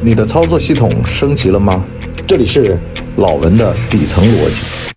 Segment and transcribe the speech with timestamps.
[0.00, 1.84] 你的操作系统升级了吗？
[2.24, 2.78] 这里是
[3.16, 4.94] 老文的底层逻辑。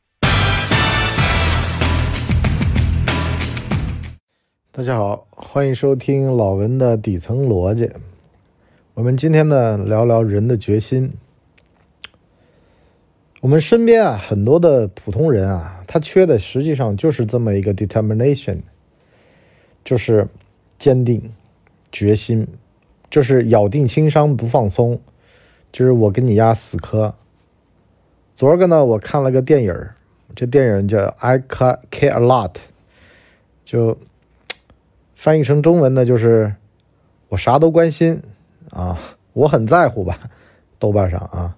[4.72, 7.90] 大家好，欢迎收听老文的底层逻辑。
[8.94, 11.12] 我们今天呢，聊聊人的决心。
[13.40, 18.60] 我们身边啊，很多的普通人啊，他缺的实际上就是这么一个 determination，
[19.84, 20.28] 就是
[20.78, 21.32] 坚定、
[21.92, 22.48] 决心，
[23.12, 25.00] 就是咬定轻伤不放松，
[25.72, 27.14] 就是我跟你压死磕。
[28.34, 29.90] 昨儿个呢，我看了个电影
[30.34, 32.54] 这电影叫《I Care a Lot》，
[33.64, 34.00] 就。
[35.14, 36.56] 翻译成中文呢，就是
[37.30, 38.24] 我啥都关心
[38.72, 38.98] 啊，
[39.34, 40.20] 我很在乎吧。
[40.80, 41.56] 豆瓣上啊，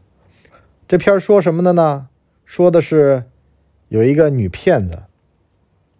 [0.85, 2.09] 这片说什么的呢？
[2.43, 3.23] 说的是
[3.87, 5.03] 有一个女骗子，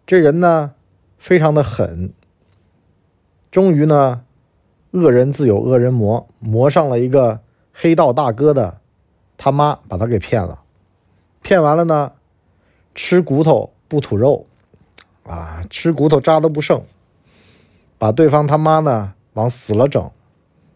[0.06, 0.74] 这人呢
[1.18, 2.12] 非常的狠，
[3.50, 4.26] 终于呢
[4.94, 7.42] 恶人自有恶人磨，磨上了一个
[7.74, 8.78] 黑道大哥的
[9.38, 10.60] 他妈，把他给骗了。
[11.42, 12.14] 骗完了呢，
[12.96, 14.46] 吃骨头不吐肉。
[15.24, 16.82] 啊，吃骨头渣都不剩。
[17.98, 20.12] 把对方他妈呢往死了整，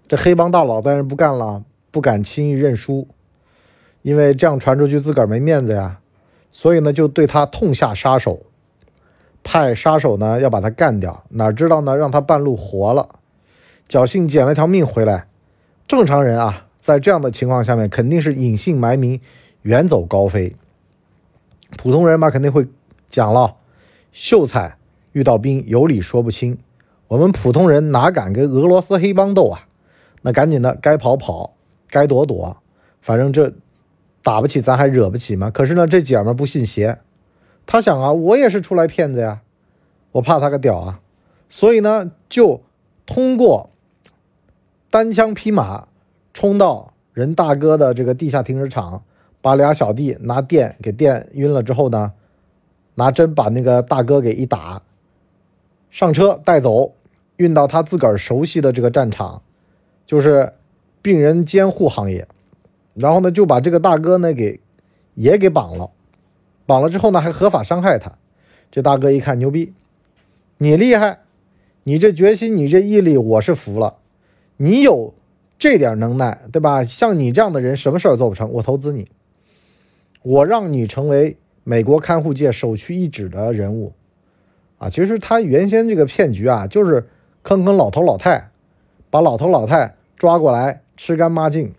[0.08, 3.06] 这黑帮大佬当然不干了，不敢轻易认输，
[4.02, 6.00] 因为这样传出去自个儿没面子呀，
[6.54, 8.40] 所以呢就对他痛下杀手，
[9.44, 13.10] 派杀手呢要把他干掉，哪知道呢让他半路活了，
[13.88, 15.28] 侥幸捡了条命回来。
[15.88, 19.22] 正常人啊，在这样的情况下面肯定是隐姓埋名，
[19.62, 20.56] 远走高飞。
[21.78, 22.68] 普通人嘛肯定会
[23.10, 23.56] 讲了，
[24.12, 24.78] 秀才
[25.12, 26.58] 遇到兵有理说不清。
[27.08, 29.68] 我们普通人哪敢跟俄罗斯黑帮斗啊？
[30.22, 31.54] 那赶紧的，该跑跑，
[31.90, 32.58] 该躲躲，
[33.00, 33.54] 反正这
[34.22, 35.50] 打不起，咱还惹不起吗？
[35.50, 37.00] 可是呢，这姐们不信邪，
[37.66, 39.42] 她想啊，我也是出来骗子呀，
[40.12, 41.00] 我怕他个屌啊！
[41.48, 42.62] 所以呢，就
[43.06, 43.70] 通过
[44.98, 45.88] 单枪匹马
[46.34, 49.04] 冲到人大哥的这个地下停车场，
[49.42, 52.14] 把俩小弟拿电给电晕了之后呢，
[52.96, 54.82] 拿针把那个大哥给一打，
[55.92, 56.96] 上车带走。
[57.36, 59.44] 运到他自个儿熟悉的这个战场，
[60.08, 60.54] 就是
[61.04, 62.28] 病人监护行业，
[62.96, 64.60] 然后呢就把这个大哥呢给
[65.14, 65.92] 也给绑了，
[66.66, 68.14] 绑了之后呢还合法伤害他。
[68.72, 69.74] 这大哥一看牛逼，
[70.58, 71.20] 你厉害，
[71.84, 73.98] 你这决心，你这毅力，我是服了。
[74.58, 75.14] 你有
[75.58, 76.84] 这点能耐，对吧？
[76.84, 78.52] 像你这样的人，什么事儿做不成？
[78.52, 79.08] 我投资你，
[80.22, 83.94] 我让你成为美国看护界首屈一指的人物
[84.78, 84.90] 啊！
[84.90, 87.08] 其实他原先这个骗局啊，就是。
[87.44, 88.50] 坑坑老头老太，
[89.10, 91.74] 把老头老太抓过来吃干抹净。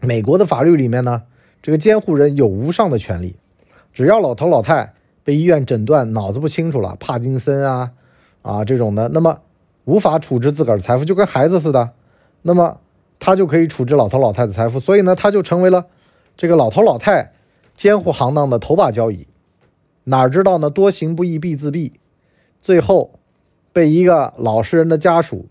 [0.00, 1.22] 美国的法律里面呢，
[1.62, 3.36] 这个监护人有无上的权利，
[3.92, 7.92] 只要老头老太被医院诊断脑子不清楚了，帕金森啊
[8.42, 9.38] 啊这种的，那么
[9.84, 11.90] 无法处置自个儿的财富，就跟孩子似的，
[12.42, 12.78] 那么
[13.18, 15.86] 他就可以处置老头老太的财富，所以呢，他就成为了
[16.36, 17.32] 这个老头老太
[17.76, 19.26] 监护行当的头把交椅。
[20.04, 21.92] 哪知道呢，多行不义必自毙，
[22.60, 23.18] 最后。
[23.74, 25.46] 被一个老实人的家属，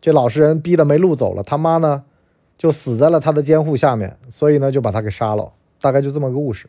[0.00, 2.04] 这老实人逼得没路走了，他妈呢
[2.56, 5.52] 就死在了他的监护下面，所以呢就把他给杀了。
[5.78, 6.66] 大概就这么个故事。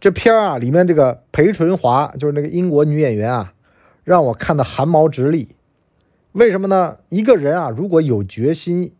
[0.00, 3.54] 这片儿啊里面这个裴淳华就是那个英国女演员啊，
[4.02, 5.54] 让我看的汗毛直立。
[6.32, 6.96] 为什么呢？
[7.08, 8.92] 一个人啊如果有决心，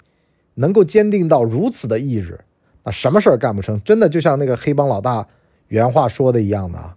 [0.55, 2.41] 能够坚定到如此的意志，
[2.85, 3.83] 那什么事儿干不成？
[3.83, 5.27] 真的就像那个黑帮老大
[5.69, 6.97] 原话说的一样的啊，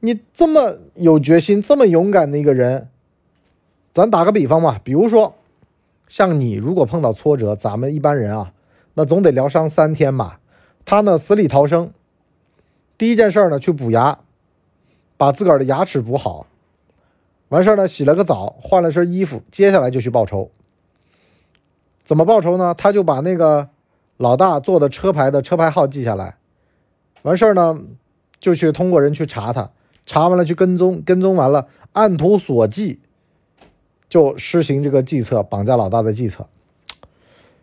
[0.00, 2.88] 你这么有决心、这么勇敢的一个人。
[3.92, 5.34] 咱打个比方嘛，比如说，
[6.06, 8.52] 像你如果碰到挫折，咱们一般人啊，
[8.94, 10.40] 那总得疗伤三天吧。
[10.84, 11.92] 他呢死里逃生，
[12.96, 14.20] 第一件事呢去补牙，
[15.16, 16.46] 把自个儿的牙齿补好，
[17.48, 20.50] 完事儿呢洗了个澡，换了身衣服，接下来就去报仇。
[22.04, 22.74] 怎么报仇呢？
[22.74, 23.68] 他就把那个
[24.16, 26.36] 老大坐的车牌的车牌号记下来，
[27.22, 27.80] 完事儿呢
[28.40, 29.70] 就去通过人去查他，
[30.06, 32.98] 查完了去跟踪，跟踪完了按图索骥。
[34.08, 36.46] 就施行这个计策，绑架老大的计策。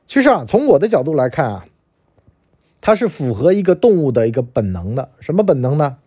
[0.05, 1.65] 其实啊，从我的角度来看啊，
[2.81, 5.09] 它是符合一个动物的一个本能的。
[5.19, 5.97] 什么本能呢？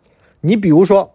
[0.41, 1.13] 你比如说，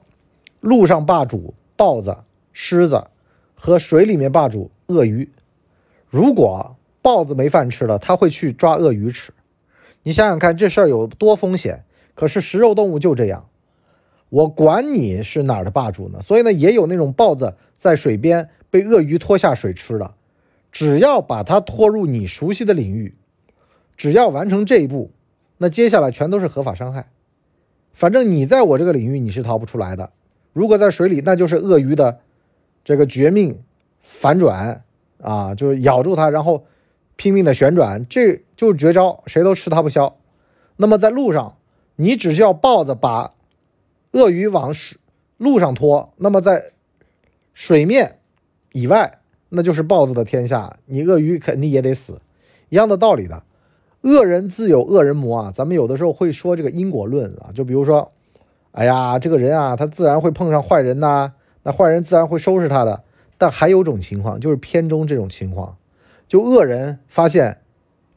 [0.60, 2.18] 陆上霸主豹子、
[2.54, 3.08] 狮子
[3.56, 5.30] 和水里面霸主鳄鱼。
[6.10, 9.34] 如果豹子没饭吃了，他会去抓鳄鱼吃。
[10.04, 11.84] 你想想看，这事儿有多风险？
[12.16, 13.50] 可是食肉动物就这样，
[14.30, 16.22] 我管你是哪儿的霸主呢？
[16.22, 18.50] 所以呢，也有那种豹子在水边。
[18.70, 20.16] 被鳄鱼拖下水吃了，
[20.72, 23.14] 只要把它拖入你熟悉的领域，
[23.96, 25.12] 只要完成这一步，
[25.60, 27.08] 那接下来全都是合法伤害。
[27.94, 30.12] 反正你在我这个领域你是逃不出来的。
[30.54, 32.22] 如果在水里，那就是鳄鱼的
[32.84, 33.62] 这个绝命
[34.02, 34.84] 反转
[35.22, 36.66] 啊，就咬住它，然后
[37.16, 38.72] 拼命的旋转，这就。
[38.72, 40.16] 是绝招，谁都吃它不消。
[40.78, 41.58] 那么在路上，
[41.98, 43.34] 你只需要抱着把
[44.14, 44.98] 鳄鱼往水
[45.38, 46.72] 路上拖，那么在
[47.54, 48.20] 水面
[48.72, 49.20] 以外，
[49.50, 52.22] 那就是豹子的天下，你鳄鱼肯定也得死，
[52.70, 53.44] 一样的道理的。
[54.02, 58.12] 恶人自有恶人磨啊，咱们有的时候会说这个因果论啊，就比如说，
[58.72, 61.34] 哎呀，这个人啊，他自然会碰上坏人呐，
[61.64, 63.04] 那坏人自然会收拾他的。
[63.38, 65.76] 但还有种情况，就是片中这种情况，
[66.28, 67.58] 就恶人发现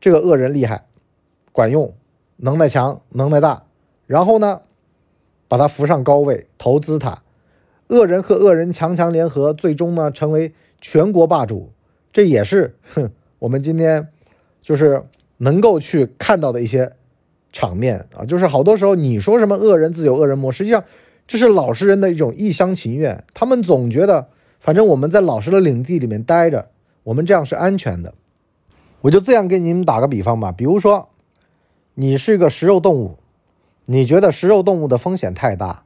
[0.00, 0.86] 这个恶人厉害，
[1.50, 1.94] 管用，
[2.36, 3.64] 能耐强，能耐大，
[4.06, 4.60] 然后呢，
[5.48, 7.22] 把他扶上高位，投资他。
[7.88, 11.72] 恶人和恶人强强联合，最终呢成为全国霸主。
[12.12, 14.08] 这也是哼，我们今天
[14.62, 15.02] 就是
[15.38, 16.92] 能够去看到的一些
[17.52, 18.24] 场面啊。
[18.24, 20.84] 就是好多时候你说什么恶人自有恶人磨，实际上
[21.26, 24.28] 这是老实人的一种一厢情愿，他们总觉得。
[24.58, 26.70] 反正我们在老实的领地里面待着，
[27.04, 28.14] 我们这样是安全的。
[29.02, 31.10] 我就这样给你们打个比方吧，比如说，
[31.94, 33.18] 你是个食肉动物，
[33.84, 35.84] 你觉得食肉动物的风险太大，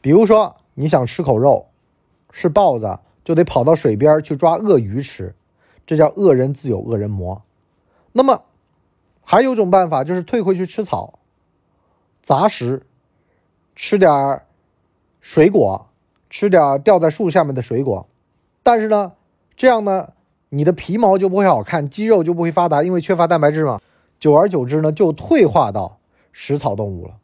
[0.00, 1.66] 比如说你想吃口肉，
[2.32, 5.32] 是豹子就得跑到水边去抓鳄鱼吃，
[5.86, 7.42] 这叫恶人自有恶人磨。
[8.12, 8.42] 那么
[9.22, 11.20] 还有一种办法就是退回去吃草、
[12.24, 12.84] 杂食，
[13.76, 14.42] 吃点
[15.28, 15.88] 水果，
[16.30, 18.06] 吃点掉在树下面的水果。
[18.62, 19.14] 但是呢，
[19.56, 20.10] 这样呢，
[20.50, 23.80] 你的皮毛就不会好看，肌肉就不会发达，因为缺乏蛋白质嘛。
[24.20, 25.98] 久而久之呢，就退化到
[26.30, 27.16] 食草动物了。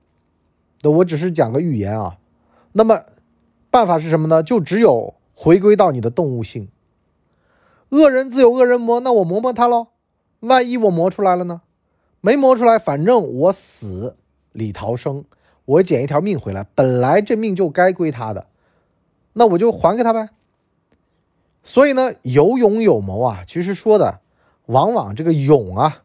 [0.80, 2.18] 那我只是讲个寓言啊。
[2.72, 3.02] 那么
[3.70, 4.42] 办法是什么呢？
[4.42, 6.68] 就只有回归到你的动物性。
[7.90, 9.86] 恶人自有恶人磨，那我磨磨他喽。
[10.40, 11.62] 万一我磨出来了呢？
[12.20, 14.16] 没磨出来，反正我死
[14.50, 15.24] 里逃生，
[15.72, 16.66] 我捡一条命回来。
[16.74, 18.46] 本来这命就该归他的，
[19.34, 20.28] 那我就还给他呗。
[21.62, 24.20] 所以呢，有勇有谋啊，其实说的
[24.66, 26.02] 往往这个勇啊，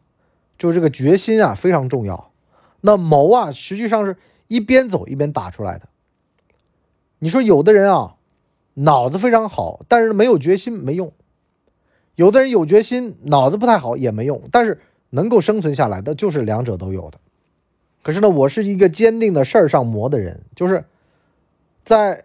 [0.56, 2.30] 就这个决心啊非常重要。
[2.80, 4.16] 那谋啊，实际上是
[4.46, 5.88] 一边走一边打出来的。
[7.18, 8.14] 你说有的人啊，
[8.74, 11.08] 脑子非常好，但是没有决心没用；
[12.14, 14.40] 有的人有决心，脑子不太好也没用。
[14.52, 14.80] 但是
[15.10, 17.18] 能够生存下来的就是两者都有的。
[18.02, 20.84] 可是呢，我是一个坚定的事儿上磨的人，就是
[21.84, 22.24] 在。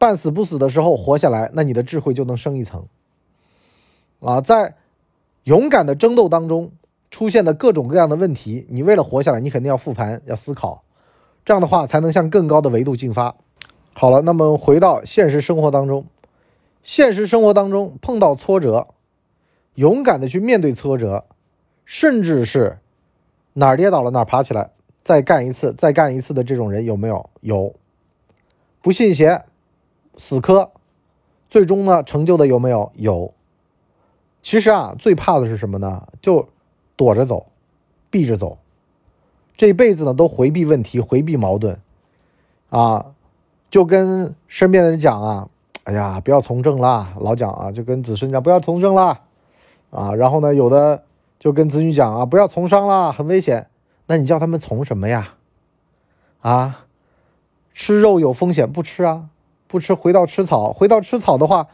[0.00, 2.86] 半死不死的时候活下来，那你的智慧就能升一层。
[4.20, 4.76] 啊，在
[5.44, 6.72] 勇敢的争斗当中
[7.10, 10.84] 出现的各种各样的问题，你为了活下来，你肯定要复盘，要思考，
[11.44, 13.36] 这样的话才能向更高的维度进发。
[13.92, 16.06] 好了，那么回到现实生活当中，
[16.82, 18.88] 现实生活当中碰到挫折，
[19.74, 21.26] 勇敢的去面对挫折，
[21.84, 22.78] 甚至是
[23.52, 24.70] 哪儿跌倒了哪儿爬起来，
[25.02, 27.30] 再干一次，再干一次的这种人有没有？
[27.40, 27.74] 有，
[28.80, 29.44] 不信邪。
[30.16, 30.70] 死磕，
[31.48, 32.92] 最终呢成就的有没有？
[32.96, 33.32] 有。
[34.42, 36.08] 其实啊，最怕的是什么呢？
[36.20, 36.46] 就
[36.96, 37.46] 躲着走，
[38.10, 38.58] 避着走，
[39.56, 41.78] 这辈子呢都回避问题，回避矛盾，
[42.68, 43.14] 啊，
[43.70, 45.48] 就跟身边的人讲啊，
[45.84, 49.22] 哎呀，不要从政啦，老蒋啊，就跟子孙讲不要从政啦，
[49.90, 51.04] 啊，然后呢，有的
[51.38, 53.68] 就跟子女讲啊，不要从商啦，很危险。
[54.10, 55.34] 那你叫他们从什么呀？
[56.40, 56.86] 啊，
[57.72, 59.28] 吃肉有风险，不吃啊。
[59.68, 60.72] 不吃，回到吃草。
[60.72, 61.68] 回到吃草的话，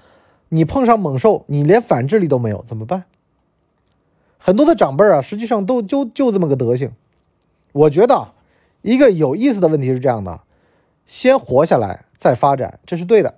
[0.50, 3.04] 你碰上猛兽，你连反制力都没有，怎么办？
[4.36, 6.92] 很多的长辈啊，实际上都就就这么个德行。
[7.72, 8.34] 我觉得
[8.82, 10.42] 一个有意思的问题是这样的：
[11.06, 13.36] 先活下来再发展，这是对的。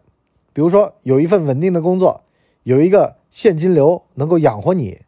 [0.53, 2.23] 比如说有一份稳定的工作，
[2.65, 5.03] 有一个现金流能够养活你。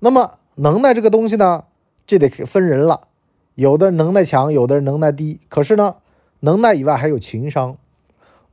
[0.00, 1.66] 那么能耐这个东西呢，
[2.04, 3.06] 这得分人了。
[3.54, 5.40] 有的能耐强，有的能耐低。
[5.48, 5.96] 可是呢，
[6.40, 7.76] 能耐以外还有情商。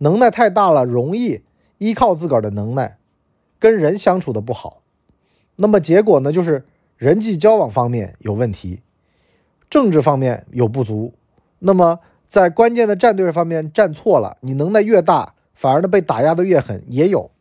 [0.01, 1.41] 能耐太大了，容易
[1.77, 2.97] 依靠自个儿的能耐，
[3.59, 4.81] 跟人相处的不好，
[5.57, 6.63] 那么结果呢，就是
[6.95, 8.79] 人际交往方面有问题，
[9.69, 11.13] 政治方面有不足，
[11.59, 17.31] 那么在关键的战队方面站错了，你能耐越大，反而呢被打压的越狠，也有，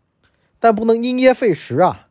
[0.59, 2.09] 但不能因噎废食啊。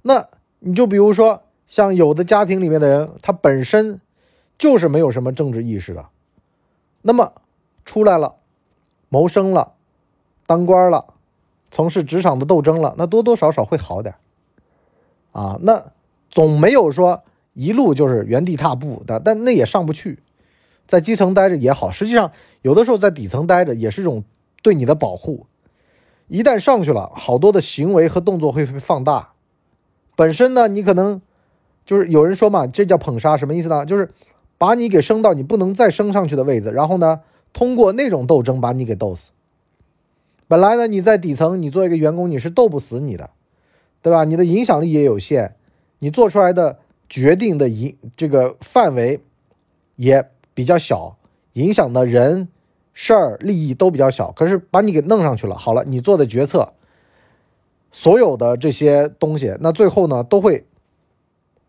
[0.00, 0.28] 那
[0.60, 4.00] 你就比如说像有的家庭里面的人，他本身
[4.58, 6.06] 就是没有什么政治意识的，
[7.02, 7.32] 那么
[7.84, 8.36] 出来了。
[9.10, 9.74] 谋生了，
[10.44, 11.14] 当官了，
[11.70, 14.16] 从事职场的斗争了，那多多少少会好点
[15.30, 15.56] 啊。
[15.62, 15.92] 那
[16.30, 20.18] 总没有说一路就是原地踏步的，但那也上不去。
[20.88, 22.32] 在基层待着也好，实际上
[22.62, 24.24] 有的时候在底层待着也是一种
[24.62, 25.46] 对你的保护。
[26.26, 29.34] 一旦上去了，好多的行为和动作会被放大。
[30.16, 31.22] 本身呢，你可能
[31.86, 33.86] 就是有人说嘛，这叫捧杀，什么意思呢？
[33.86, 34.10] 就是
[34.58, 37.20] 把你给升到你不能再升上去的位置，然后呢？
[37.52, 39.30] 通过那种斗争把你给斗死。
[40.48, 43.30] 本来呢，你在底层，你做一个员工，你是斗不死你的，
[44.02, 44.24] 对吧？
[44.24, 45.54] 你的影响力也有限，
[46.00, 49.20] 你做出来的决定的影这个范围
[49.94, 51.16] 也比较小，
[51.52, 52.48] 影响的人、
[52.92, 54.32] 事儿、利益都比较小。
[54.32, 56.72] 可是把你给弄上去了，好了，你做的决策，
[57.92, 60.64] 所有的这些东西，那最后呢都会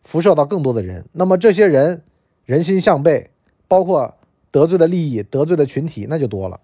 [0.02, 1.06] 辐射到更多的人。
[1.12, 2.02] 那么这些人
[2.46, 3.32] 人心向背，
[3.68, 4.16] 包括
[4.52, 6.62] 得罪的利益、得罪的群体，那就多了。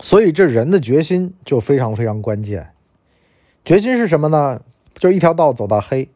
[0.00, 2.72] 所以这人的决心就非常非常关键。
[3.64, 4.60] 决心是什么呢？
[4.94, 6.08] 就一条道走到黑。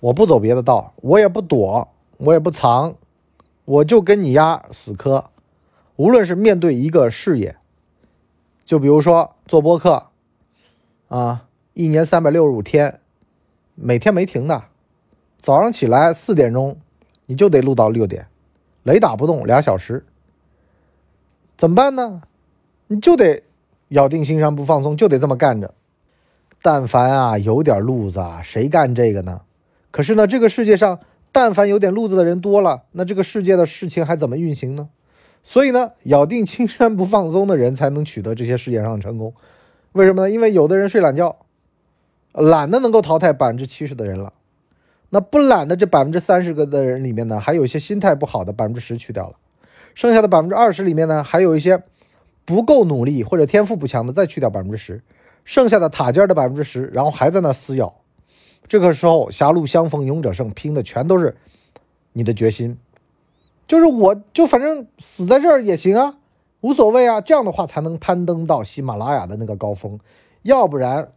[0.00, 2.94] 我不走别的道，我也不躲，我也不藏，
[3.64, 5.30] 我就跟你丫死磕。
[5.96, 7.56] 无论是面对一个事业，
[8.64, 10.08] 就比如说做播客，
[11.08, 13.00] 啊，一年三百六十五天，
[13.74, 14.64] 每天没停的，
[15.40, 16.78] 早上起来四点钟，
[17.28, 18.26] 你就得录到六点，
[18.84, 20.02] 雷打不动俩小时，
[21.58, 22.22] 怎么办呢？
[22.86, 23.42] 你就得
[23.88, 25.74] 咬定心山不放松，就得这么干着。
[26.62, 29.42] 但凡啊有点路子啊，谁干这个呢？
[29.90, 30.98] 可是呢，这个世界上，
[31.30, 34.88] 但凡有点路子的人多了，那这个世界的事情还怎么运行呢？
[35.42, 39.34] 所以呢，咬定青山不放松的人才能取得这些事业上的成功。
[39.92, 40.30] 为什么呢？
[40.30, 41.36] 因为有的人睡懒觉，
[42.32, 44.32] 懒得能够淘汰百分之七十的人了。
[45.10, 49.36] 那不懒的这百分之三十个的人里面呢，还有一些心态不好的百分之十去掉了，
[49.94, 51.82] 剩下的百分之二十里面呢，还有一些
[52.44, 55.02] 不够努力或者天赋不强的，再去掉百分之十，
[55.44, 57.94] 剩下的塔尖的百分之十，然后还在那撕咬。
[58.66, 61.34] 这个时候，狭路相逢勇者胜，拼的全都是
[62.12, 62.76] 你的决心。
[63.66, 66.16] 就是我就反正死在这儿也行啊，
[66.60, 67.20] 无所谓啊。
[67.20, 69.98] 这样的话才能攀登到喜马拉雅的那个高峰，
[70.42, 71.12] 要不然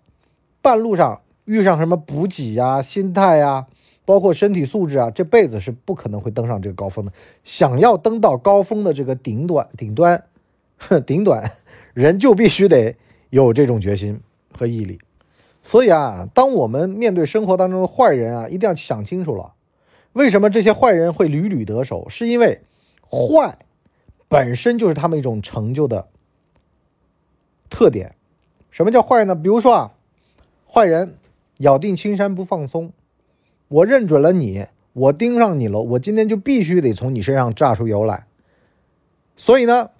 [0.61, 3.67] 半路上遇上什么补给呀、心态呀，
[4.05, 7.11] 包括身体素质啊，这辈子是不可能会登上这个高峰的。
[7.43, 10.23] 想要登到高峰的这个顶端，顶端，
[11.05, 11.49] 顶端，
[11.93, 12.95] 人就必须得
[13.29, 14.19] 有这种决心
[14.57, 14.99] 和毅力。
[15.63, 19.53] 所以啊，当我们面对生活当中的坏人啊，一定要想清楚了，
[20.13, 22.09] 为什么这些坏人会屡屡得手？
[22.09, 22.61] 是因为
[23.09, 23.57] 坏
[24.27, 26.07] 本身就是他们一种成就的
[27.69, 28.15] 特点。
[28.71, 29.35] 什么叫坏呢？
[29.35, 29.91] 比如说啊，
[30.67, 31.15] 坏人
[31.59, 32.91] 咬定青山不放松，
[33.71, 38.25] 我认准了你，我盯上你了，我今天就必须得从你身上榨出油来。
[39.37, 39.91] 所以呢，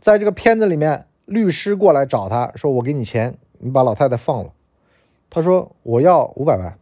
[0.00, 4.50] 在这个片子里面，律师过来找他说：“我给你钱，你把老太太放了。”
[5.30, 6.76] 他说：“我要五百万。”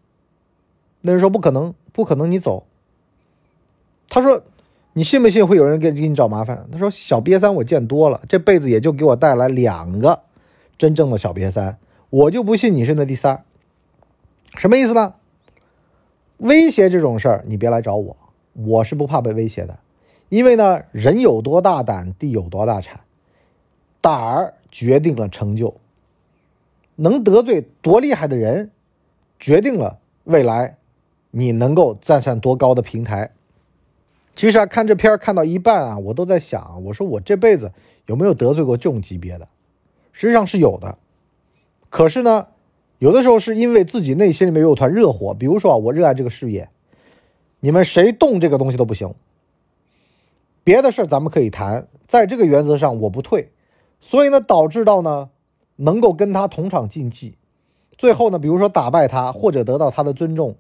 [1.02, 2.64] 那人说：“不可能，不可能，你走。”
[4.08, 4.42] 他说
[4.94, 10.22] ：“你信不信会有人给给你找麻烦？”他说：“小瘪三我见多了，这辈子也就给我带来两个
[10.78, 11.76] 真正的小瘪三，
[12.08, 13.44] 我就不信你是那第三。
[14.56, 15.16] 什么意思呢？
[16.44, 18.14] 威胁这种事儿，你别来找我，
[18.52, 19.78] 我是不怕被威胁的，
[20.28, 23.00] 因为呢，人有多大胆，地有多大产，
[24.02, 25.74] 胆儿决定了成就。”
[26.96, 28.70] 能得罪多厉害的人，
[29.40, 30.76] 决定了未来
[31.30, 33.30] 你能够站上多高的平台。
[34.34, 37.72] 其实啊，看这片看到一半啊，我都在想，我说我这辈子
[38.06, 39.48] 有没有得罪过这种级别的？
[40.12, 40.98] 实际上是有的。
[41.88, 42.48] 可是呢，
[42.98, 46.68] 有的时候是因为自己内心里面有团热火，比如说啊，我热爱这个事业，
[47.60, 49.14] 你们谁动这个东西都不行。
[50.62, 53.50] 别的事儿咱们可以谈，在这个原则上我不退。
[54.00, 55.30] 所以呢，导致到呢。
[55.76, 57.36] 能够跟他同场竞技，
[57.98, 60.54] 最后呢，比如说打败他或者得到他的尊重，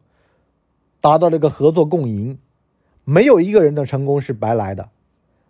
[1.00, 2.36] 达到了一个合作共赢。
[3.04, 4.88] 没有一个人的成功是白来的，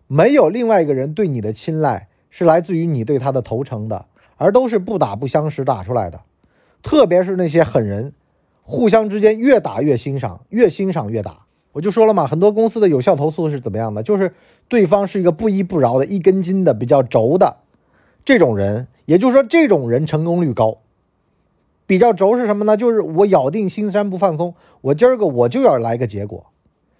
[0.07, 4.05] 没有另外一个人对你的青睐是来自于你对他的投诚的，
[4.37, 6.21] 而都是不打不相识打出来的。
[6.85, 8.13] 特别是那些狠人，
[8.63, 11.47] 互相之间越打越欣赏，越欣赏越打。
[11.73, 14.03] 我就说了嘛，很多公司的有效投诉是怎么样的？
[14.03, 14.33] 就是
[14.69, 17.57] 对方是一个不依不饶的一根筋的比较轴的
[18.25, 18.87] 这种人。
[19.07, 20.79] 也就是说，这种人成功率高，
[21.87, 22.77] 比较轴是什么呢？
[22.77, 26.47] 就是我咬定青山不放松，我今儿个我就要来个结果。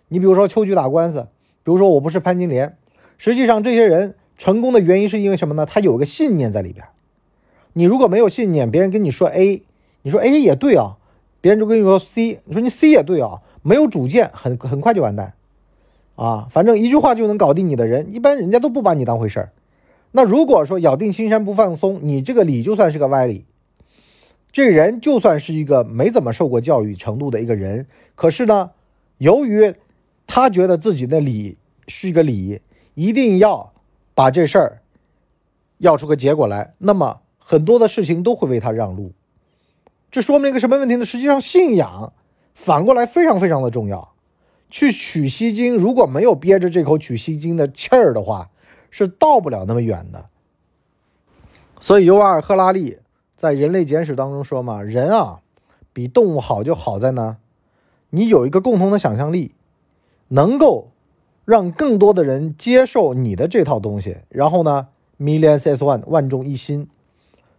[0.09, 1.29] 你比如说秋菊打官司，
[1.63, 2.77] 比如说我不是潘金莲，
[3.17, 5.65] 实际上这些人成功的原因是因为什么呢？
[5.65, 6.85] 他有个信念在里边。
[7.73, 9.63] 你如果没有信念，别人跟你说 A，
[10.05, 10.99] 你说 A 也对啊，
[11.41, 15.33] 别人就跟你说 C，你说你 C 也对啊，没有主见，很很快就完蛋
[16.15, 16.47] 啊。
[16.51, 19.53] 反正一句话就能搞定你的人，一般人家都不把你当回事儿。
[20.13, 23.47] 那如果说咬定青山不放松，你这个理就算是个歪理。
[24.53, 28.73] 这人就算是一个没怎么受过教育程度的一个人，可是呢，
[29.17, 29.75] 由于
[30.27, 31.57] 他觉得自己的理
[31.89, 32.61] 是一个理，
[32.93, 33.73] 一定要
[34.15, 34.83] 把这事儿
[35.79, 39.13] 要出个结果来，那么很多的事情都会为他让路。
[40.15, 41.05] 这说明一个什么问题呢？
[41.05, 42.13] 实际上，信仰
[42.55, 44.15] 反过来非常非常的重要。
[44.71, 48.49] 去取西经，如果没有憋着这口取西经的气儿的话，
[48.93, 50.27] 是到不了那么远的，
[51.81, 52.99] 所以尤瓦尔·赫拉利
[53.37, 55.41] 在《人类简史》当中说嘛：“人啊，
[55.93, 57.39] 比动物好就好在呢，
[58.11, 59.57] 你有一个共同的想象力，
[60.29, 60.93] 能够
[61.45, 64.87] 让更多的人接受你的这套东西，然后呢
[65.19, 66.89] ，millions as one，万众一心，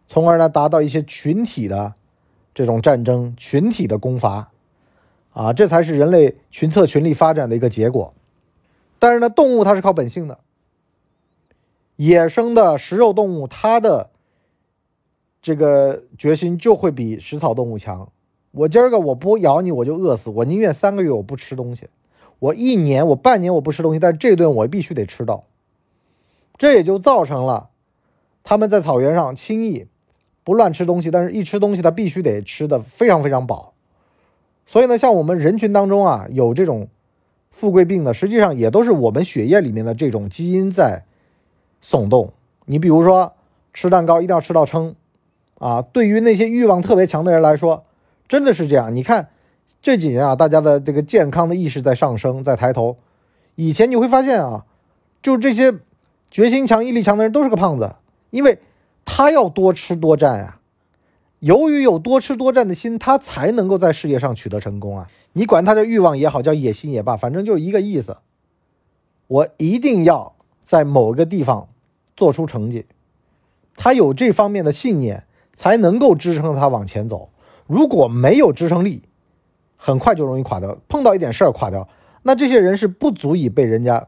[0.07, 1.95] 从而呢达到一些群体的
[2.55, 4.49] 这种战争、群体的攻伐，
[5.33, 8.13] 啊，这才是人类群策群力发展的一个结果。
[8.97, 10.39] 但是呢，动物它是靠本性的，
[11.97, 14.09] 野生的食肉动物，它的
[15.41, 18.09] 这个决心就会比食草动物强。
[18.51, 20.29] 我今儿个我不咬你，我就饿死。
[20.29, 21.89] 我宁愿三个月我不吃东西，
[22.39, 25.43] 我一年我半年我不吃东西，但是这顿我必须得吃到。
[26.57, 27.69] 这也就造成了
[28.41, 29.87] 他们在草原上轻易
[30.45, 33.73] 不乱吃东西，但是一吃东西他必须得吃的非常非常饱。
[34.65, 36.87] 所以呢，像我们人群当中啊，有这种。
[37.51, 41.03] 富贵病的，实际上也都是我们血液里面的这种基因在
[41.81, 42.33] 耸动。
[42.65, 43.31] 你比如说，
[43.73, 44.93] 吃蛋糕一定要吃到撑，
[45.59, 47.85] 啊，对于那些欲望特别强的人来说，
[48.27, 48.93] 真的是这样。
[48.93, 49.29] 你看
[49.81, 52.97] 这几年啊，大家的这个健康的意识在上升，在抬头。
[53.55, 54.65] 以前你会发现啊，
[55.21, 55.73] 就这些
[56.29, 57.95] 决心强、毅力强的人都是个胖子，
[58.31, 58.59] 因为
[59.05, 60.59] 他要多吃多占啊。
[61.39, 65.07] 由于有多吃多占的心，他才能够在事业上取得成功啊！
[65.33, 68.17] 你管他叫欲望也好，叫野心也罢，反正就一个意思。
[69.27, 71.67] 我一定要在某个地方
[72.15, 72.87] 做出成绩，
[73.75, 77.29] 他有这方面的信念，才能够支撑他往前走。
[77.67, 79.03] 如果没有支撑力，
[79.75, 80.77] 很快就容易垮掉。
[80.87, 81.87] 碰到一点事儿垮掉，
[82.23, 84.07] 那这些人是不足以被人家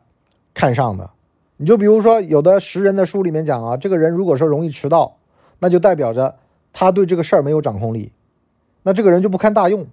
[0.55, 1.11] 看上的。
[1.57, 5.17] 你就比如说，有的识人的书里面讲啊，这个人如果说容易迟到，
[5.59, 6.37] 那就代表着。
[6.73, 8.11] 他对这个事儿没有掌控力，
[8.83, 9.87] 那这个人就不堪大用。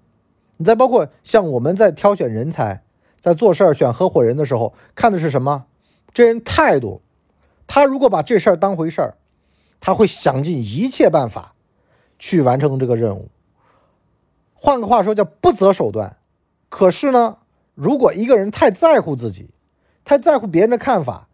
[0.59, 2.83] 你再包括像我们在挑选人才，
[3.19, 5.65] 在做事儿选合伙人的时候，看的是什么？
[6.13, 7.01] 这人态度。
[7.67, 9.17] 他如果把这事儿当回事儿，
[9.81, 11.55] 他会想尽一切办法
[12.19, 13.31] 去完成这个任务。
[14.53, 16.19] 换个话说，叫不择手段。
[16.69, 17.39] 可是呢，
[17.75, 19.49] 如果一个人太在乎自己，
[20.05, 21.29] 太在乎别人的看法，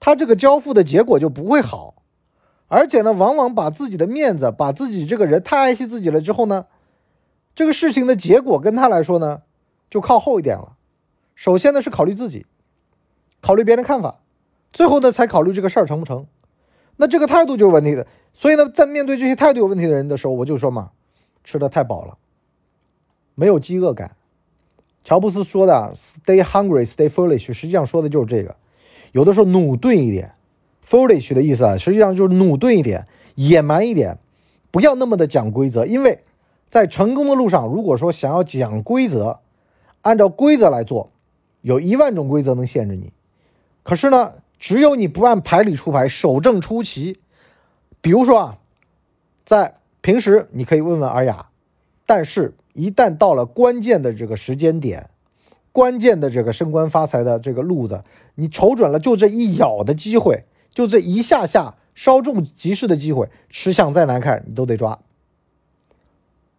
[0.00, 2.02] 他这个交付的结果就不会好。
[2.68, 6.66] 而且呢，往往把自己的面子，把自己这个人太爱惜自己了之后呢，
[7.54, 9.42] 这个事情的结果跟他来说呢，
[9.90, 10.76] 就靠后一点了。
[11.34, 12.46] 首先呢是考虑自己，
[13.40, 14.20] 考虑别人的看法，
[14.72, 16.26] 最后呢才考虑这个事儿成不成。
[16.96, 18.06] 那这个态度就是问题的。
[18.32, 20.90] 所以呢，在面对这些态度有问题的人的时候，我就说嘛，
[21.44, 22.16] 吃的太饱了，
[23.34, 24.16] 没有饥饿感。
[25.04, 28.56] 乔布斯说的 “Stay hungry, stay foolish”，实际上说的就是这个。
[29.14, 30.32] 有的时候努钝一点。
[30.86, 34.18] foolish 的意思啊，实际上就是努钝一点、野蛮一点，
[34.70, 35.86] 不要那么的讲规则。
[35.86, 36.22] 因为
[36.66, 39.40] 在成功的路上，如果说想要讲规则，
[40.02, 41.10] 按照规则来做，
[41.62, 43.14] 有一万种规则能限制你。
[43.82, 47.18] 可是呢，只有你不按牌理出牌，守正出奇。
[48.02, 48.58] 比如说啊，
[49.46, 51.46] 在平时你可以问问尔雅，
[52.04, 55.08] 但是一旦到了关键的这个时间点，
[55.74, 58.04] 关键的这个升官发财的这个路子，
[58.36, 60.44] 你瞅准了就这一咬的机会。
[60.72, 65.00] 就这一下下稍纵即逝的机会，吃相再难看，你都得抓。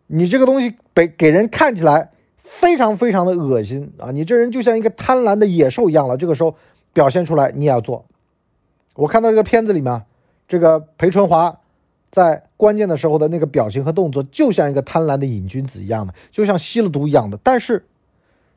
[0.08, 4.12] 你这个东西给给人看起来非常非常的恶心啊！
[4.12, 6.17] 你这人就像一个贪婪的野兽一样了。
[6.17, 6.54] 这个时候
[6.91, 8.06] 表现出来，你也要做。
[8.95, 10.04] 我看到这个片子里面，
[10.45, 11.58] 这个裴春华
[12.12, 17.39] 在关键的时候的那个表情和动作，就像一个贪婪的瘾君子一样的，就像吸了毒一样的。
[17.41, 17.86] 但是，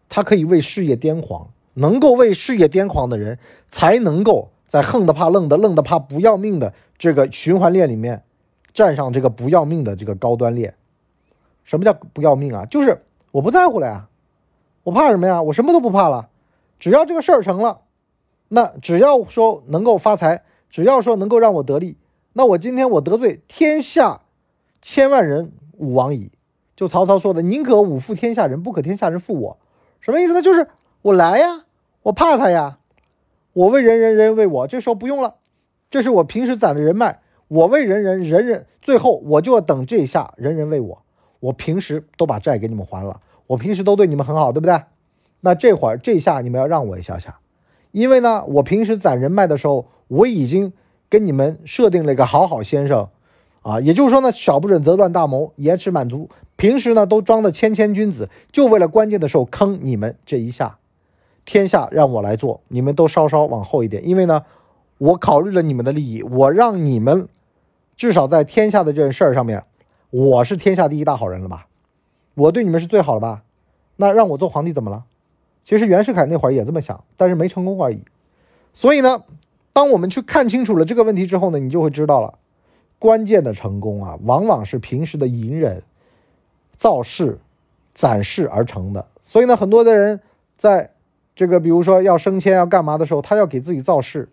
[0.09, 4.51] 他可以为事业癫狂，能够为事业癫狂的人，才能够。
[4.69, 8.23] 在横的怕愣的，愣的怕不要命的这个循环链里面，
[8.75, 10.75] 站上这个不要命的这个高端链。
[11.65, 12.67] 什么叫不要命啊？
[12.67, 14.09] 就是我不在乎了呀，
[14.83, 15.41] 我怕什么呀？
[15.41, 16.29] 我什么都不怕了，
[16.79, 17.81] 只要这个事儿成了，
[18.49, 21.97] 那只要说能够发财，只要说能够让我得利，
[22.35, 24.21] 那我今天我得罪天下
[24.83, 26.31] 千万人，吾往矣。
[26.77, 29.59] 就曹操说的，宁可吾负天下人，不可天下人负我。
[30.01, 30.43] 什么意思呢？
[30.43, 30.69] 就是
[31.03, 31.65] 我来呀，
[32.03, 32.79] 我怕他呀。
[33.53, 34.67] 我为人人，人为我。
[34.67, 35.35] 这时候不用了，
[35.91, 37.21] 这是我平时攒的人脉。
[37.49, 41.03] 我为人人，人人最后我就要等这一下，人人为我。
[41.41, 44.81] 我平时都把债给你们还了，我平时都对你们很好，对不对？
[45.41, 47.39] 那这会儿这下你们要让我一下下，
[47.93, 50.73] 因为呢，我平时攒人脉的时候，我已经
[51.09, 53.09] 跟你们设定了一个好好先生
[53.63, 56.29] 啊，也就是说呢，小不忍则乱大谋，延迟满足。
[56.59, 60.77] 平时呢都装的谦谦君子，就为了关键的时候坑你们这一下。
[61.45, 64.45] 天下让我来做，你们都稍稍往后一点，因为呢，
[64.99, 67.29] 我考虑了你们的利益，我让你们
[67.97, 69.63] 至少在天下的这件事儿上面，
[70.11, 71.69] 我是天下第一大好人了吧？
[72.35, 73.45] 我对你们是最好的吧？
[73.97, 75.05] 那让我做皇帝怎么了？
[75.63, 78.03] 其实袁世凯那会儿也这么想，但是没成功而已。
[78.75, 79.23] 所以呢，
[79.73, 82.37] 当我们去看清楚了这个问题之后呢，你就会知道了，
[82.99, 85.83] 关键的成功啊，往往是平时的隐忍、
[86.79, 87.39] 造势、
[87.95, 89.07] 攒势而成的。
[89.21, 90.19] 所以呢，很多的人
[90.57, 90.91] 在
[91.37, 94.27] 这个比如说要升迁要干嘛的时候，他要给自己造势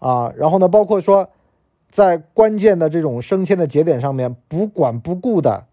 [0.00, 1.30] 啊，然后呢，包括说
[1.90, 5.66] 在关键的这种升迁的节点上面，不管不顾的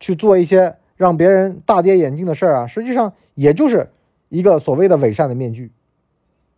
[0.00, 3.88] 去做一些让别人大跌眼镜的事儿啊，实际上也就是
[4.28, 5.70] 一个所谓的伪善的面具。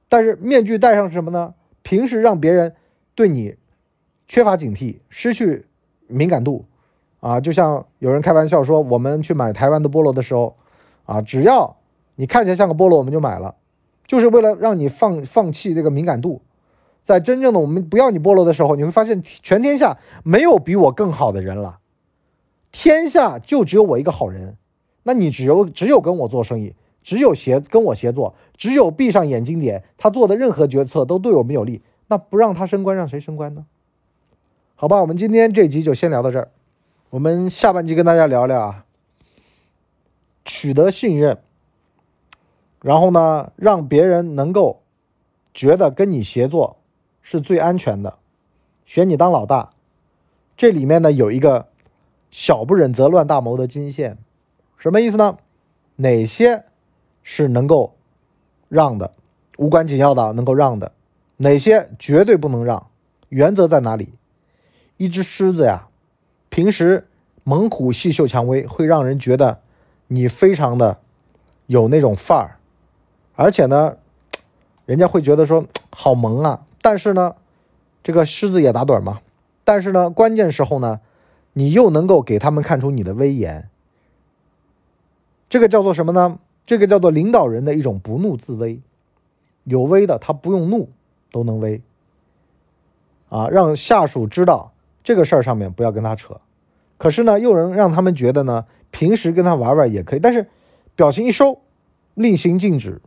[0.09, 1.55] 但是面具戴上是什么呢？
[1.83, 2.75] 平时让别人
[3.15, 3.57] 对你
[4.29, 5.67] 缺乏警惕，失去
[6.07, 6.65] 敏感度
[7.23, 10.57] 啊，就像有人开玩笑说，我们去买台湾的菠萝的时候
[11.07, 11.77] 啊，只要
[12.17, 13.55] 你看起来像个菠萝，我们就买了，
[14.09, 16.43] 就是为了让你放放弃这个敏感度。
[17.05, 21.79] 在真正的我们不要你菠萝的时候，你会发现全天下没有比我更好的人了，
[22.73, 24.57] 天下就只有我一个好人，
[25.05, 26.75] 那你只有只有跟我做生意。
[27.05, 31.83] 只有协跟我协作，只有闭上眼睛点，他做的任何决策都对我们有利。
[32.07, 33.67] 那不让他升官，让谁升官呢？
[34.77, 36.51] 好吧，我们今天这集就先聊到这儿。
[37.13, 38.87] 我们下半集跟大家聊聊啊，
[40.47, 41.43] 取得信任，
[42.81, 44.83] 然后呢，让别人能够
[45.53, 46.79] 觉得跟你协作
[47.21, 48.17] 是最安全的，
[48.87, 49.69] 选你当老大。
[50.57, 51.69] 这里面呢有一个
[52.31, 54.17] 小不忍则乱大谋的金线，
[54.79, 55.37] 什么意思呢？
[55.97, 56.65] 哪些？
[57.23, 57.95] 是能够
[58.71, 59.13] 让的，
[59.59, 60.93] 无关紧要的能够让的，
[61.37, 62.89] 哪些绝对不能让？
[63.29, 64.15] 原则在哪里？
[64.97, 65.89] 一只狮子呀，
[66.53, 67.09] 平时
[67.45, 69.63] 猛虎细嗅蔷薇，会让人觉得
[70.09, 70.99] 你非常的
[71.65, 72.61] 有那种范儿，
[73.35, 73.97] 而且呢，
[74.85, 76.67] 人家会觉得说好萌啊。
[76.83, 77.37] 但是呢，
[78.03, 79.23] 这个狮子也打盹嘛。
[79.65, 81.01] 但是呢，关键时候呢，
[81.55, 83.71] 你又能够给他们看出你的威严。
[85.49, 86.39] 这个叫做什么呢？
[86.67, 88.79] 这个叫做领导人的一种不怒自威，
[89.65, 90.91] 有威的他不用怒
[91.31, 91.81] 都能威，
[93.31, 94.72] 啊，让下属知道
[95.03, 96.41] 这个事儿上面不要跟他扯，
[96.99, 100.47] 可是呢又能让他们觉得呢平时跟他玩玩也可以，但是
[100.95, 101.59] 表情一收，
[102.15, 103.01] 令行禁止，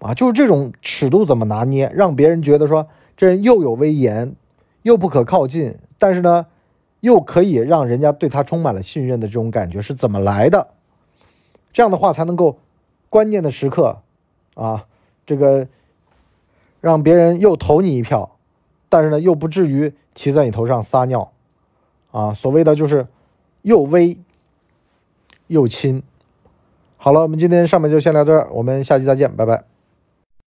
[0.00, 4.34] 啊，就是这种尺度怎么拿捏，让别人觉得说这人又有威严，
[4.82, 6.46] 又不可靠近，但是呢
[7.00, 10.68] 又可以让人家对他充满了信任的这种感觉是怎么来的？
[11.72, 12.58] 这样的话才能够
[13.10, 13.98] 关键的时刻，
[14.54, 14.86] 啊，
[15.26, 15.68] 这个
[16.80, 18.35] 让别人又投你一票，
[18.88, 21.32] 但是呢又不至于骑在你头上撒尿，
[22.10, 23.06] 啊，所谓的就是
[23.62, 24.18] 又威
[25.46, 26.02] 又亲。
[26.96, 29.75] 好了，我们今天上面就先聊这儿，我们下期再见，拜拜。